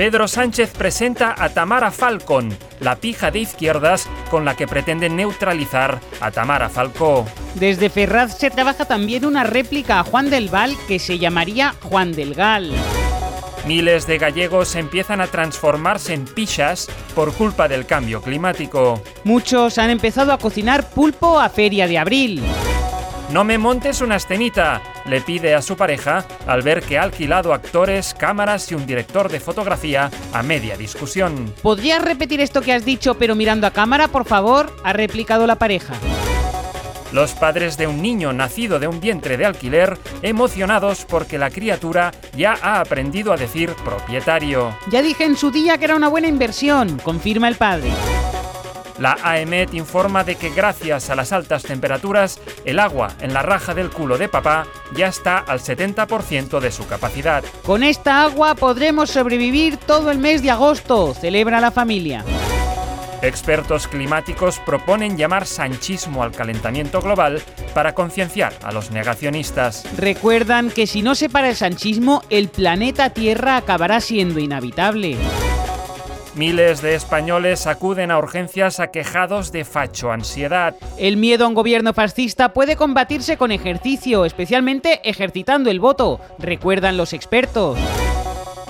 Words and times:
Pedro 0.00 0.28
Sánchez 0.28 0.70
presenta 0.70 1.34
a 1.36 1.50
Tamara 1.50 1.90
Falcon, 1.90 2.56
la 2.80 2.96
pija 2.96 3.30
de 3.30 3.40
izquierdas 3.40 4.08
con 4.30 4.46
la 4.46 4.56
que 4.56 4.66
pretenden 4.66 5.14
neutralizar 5.14 6.00
a 6.22 6.30
Tamara 6.30 6.70
Falcó. 6.70 7.26
Desde 7.56 7.90
Ferraz 7.90 8.38
se 8.38 8.48
trabaja 8.48 8.86
también 8.86 9.26
una 9.26 9.44
réplica 9.44 10.00
a 10.00 10.04
Juan 10.04 10.30
del 10.30 10.48
Val 10.48 10.74
que 10.88 10.98
se 10.98 11.18
llamaría 11.18 11.74
Juan 11.82 12.12
del 12.12 12.32
Gal. 12.32 12.72
Miles 13.66 14.06
de 14.06 14.16
gallegos 14.16 14.74
empiezan 14.74 15.20
a 15.20 15.26
transformarse 15.26 16.14
en 16.14 16.24
pichas 16.24 16.88
por 17.14 17.34
culpa 17.34 17.68
del 17.68 17.84
cambio 17.84 18.22
climático. 18.22 19.02
Muchos 19.24 19.76
han 19.76 19.90
empezado 19.90 20.32
a 20.32 20.38
cocinar 20.38 20.88
pulpo 20.88 21.38
a 21.38 21.50
feria 21.50 21.86
de 21.86 21.98
abril. 21.98 22.42
No 23.32 23.44
me 23.44 23.58
montes 23.58 24.00
una 24.00 24.16
escenita, 24.16 24.82
le 25.06 25.20
pide 25.20 25.54
a 25.54 25.62
su 25.62 25.76
pareja 25.76 26.24
al 26.48 26.62
ver 26.62 26.82
que 26.82 26.98
ha 26.98 27.04
alquilado 27.04 27.54
actores, 27.54 28.12
cámaras 28.12 28.72
y 28.72 28.74
un 28.74 28.86
director 28.86 29.30
de 29.30 29.38
fotografía 29.38 30.10
a 30.32 30.42
media 30.42 30.76
discusión. 30.76 31.54
¿Podrías 31.62 32.02
repetir 32.02 32.40
esto 32.40 32.60
que 32.60 32.72
has 32.72 32.84
dicho 32.84 33.14
pero 33.14 33.36
mirando 33.36 33.68
a 33.68 33.70
cámara, 33.70 34.08
por 34.08 34.24
favor? 34.24 34.74
ha 34.82 34.92
replicado 34.92 35.46
la 35.46 35.56
pareja. 35.56 35.94
Los 37.12 37.32
padres 37.32 37.76
de 37.76 37.86
un 37.86 38.02
niño 38.02 38.32
nacido 38.32 38.78
de 38.80 38.88
un 38.88 39.00
vientre 39.00 39.36
de 39.36 39.46
alquiler, 39.46 39.96
emocionados 40.22 41.04
porque 41.04 41.38
la 41.38 41.50
criatura 41.50 42.12
ya 42.36 42.56
ha 42.60 42.80
aprendido 42.80 43.32
a 43.32 43.36
decir 43.36 43.70
propietario. 43.84 44.76
Ya 44.90 45.02
dije 45.02 45.24
en 45.24 45.36
su 45.36 45.50
día 45.50 45.78
que 45.78 45.84
era 45.84 45.96
una 45.96 46.08
buena 46.08 46.28
inversión, 46.28 46.98
confirma 46.98 47.48
el 47.48 47.56
padre. 47.56 47.90
La 49.00 49.16
AEMET 49.22 49.72
informa 49.72 50.24
de 50.24 50.36
que 50.36 50.50
gracias 50.50 51.08
a 51.08 51.14
las 51.14 51.32
altas 51.32 51.62
temperaturas, 51.62 52.38
el 52.66 52.78
agua 52.78 53.14
en 53.20 53.32
la 53.32 53.40
raja 53.40 53.72
del 53.72 53.88
culo 53.88 54.18
de 54.18 54.28
papá 54.28 54.66
ya 54.94 55.06
está 55.06 55.38
al 55.38 55.58
70% 55.58 56.60
de 56.60 56.70
su 56.70 56.86
capacidad. 56.86 57.42
Con 57.64 57.82
esta 57.82 58.22
agua 58.22 58.54
podremos 58.54 59.10
sobrevivir 59.10 59.78
todo 59.78 60.10
el 60.10 60.18
mes 60.18 60.42
de 60.42 60.50
agosto, 60.50 61.14
celebra 61.14 61.62
la 61.62 61.70
familia. 61.70 62.26
Expertos 63.22 63.88
climáticos 63.88 64.58
proponen 64.58 65.16
llamar 65.16 65.46
sanchismo 65.46 66.22
al 66.22 66.32
calentamiento 66.32 67.00
global 67.00 67.40
para 67.74 67.94
concienciar 67.94 68.52
a 68.62 68.70
los 68.70 68.90
negacionistas. 68.90 69.84
Recuerdan 69.96 70.70
que 70.70 70.86
si 70.86 71.00
no 71.00 71.14
se 71.14 71.30
para 71.30 71.48
el 71.48 71.56
sanchismo, 71.56 72.22
el 72.28 72.48
planeta 72.48 73.10
Tierra 73.10 73.56
acabará 73.56 74.02
siendo 74.02 74.40
inhabitable. 74.40 75.16
Miles 76.34 76.80
de 76.80 76.94
españoles 76.94 77.66
acuden 77.66 78.10
a 78.10 78.18
urgencias 78.18 78.78
aquejados 78.78 79.50
de 79.50 79.64
facho-ansiedad. 79.64 80.76
El 80.96 81.16
miedo 81.16 81.44
a 81.44 81.48
un 81.48 81.54
gobierno 81.54 81.92
fascista 81.92 82.52
puede 82.52 82.76
combatirse 82.76 83.36
con 83.36 83.50
ejercicio, 83.50 84.24
especialmente 84.24 85.00
ejercitando 85.08 85.70
el 85.70 85.80
voto, 85.80 86.20
recuerdan 86.38 86.96
los 86.96 87.12
expertos. 87.12 87.78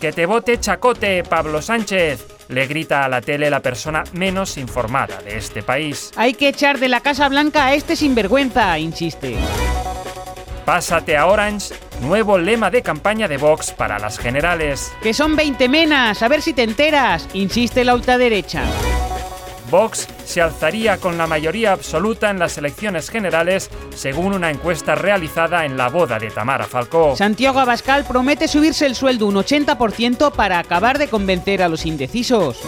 Que 0.00 0.12
te 0.12 0.26
vote 0.26 0.58
chacote, 0.58 1.22
Pablo 1.22 1.62
Sánchez, 1.62 2.26
le 2.48 2.66
grita 2.66 3.04
a 3.04 3.08
la 3.08 3.20
tele 3.20 3.48
la 3.48 3.60
persona 3.60 4.04
menos 4.12 4.58
informada 4.58 5.22
de 5.22 5.38
este 5.38 5.62
país. 5.62 6.10
Hay 6.16 6.34
que 6.34 6.48
echar 6.48 6.78
de 6.78 6.88
la 6.88 7.00
Casa 7.00 7.28
Blanca 7.28 7.66
a 7.66 7.74
este 7.74 7.96
sinvergüenza, 7.96 8.78
insiste. 8.78 9.36
Pásate 10.64 11.14
a 11.16 11.26
Orange, 11.26 11.74
nuevo 12.00 12.38
lema 12.38 12.70
de 12.70 12.80
campaña 12.80 13.28
de 13.28 13.36
Vox 13.36 13.70
para 13.72 13.98
las 13.98 14.18
generales. 14.18 14.92
Que 15.02 15.12
son 15.12 15.36
20 15.36 15.68
menas, 15.68 16.22
a 16.22 16.28
ver 16.28 16.40
si 16.40 16.54
te 16.54 16.62
enteras, 16.62 17.28
insiste 17.34 17.84
la 17.84 17.94
ultraderecha. 17.94 18.62
Vox 19.70 20.08
se 20.24 20.40
alzaría 20.40 20.96
con 20.96 21.18
la 21.18 21.26
mayoría 21.26 21.72
absoluta 21.72 22.30
en 22.30 22.38
las 22.38 22.56
elecciones 22.56 23.10
generales, 23.10 23.70
según 23.94 24.32
una 24.32 24.50
encuesta 24.50 24.94
realizada 24.94 25.66
en 25.66 25.76
la 25.76 25.88
boda 25.88 26.18
de 26.18 26.30
Tamara 26.30 26.64
Falcó. 26.64 27.14
Santiago 27.14 27.60
Abascal 27.60 28.04
promete 28.04 28.48
subirse 28.48 28.86
el 28.86 28.94
sueldo 28.94 29.26
un 29.26 29.34
80% 29.34 30.32
para 30.32 30.58
acabar 30.58 30.98
de 30.98 31.08
convencer 31.08 31.62
a 31.62 31.68
los 31.68 31.84
indecisos. 31.84 32.58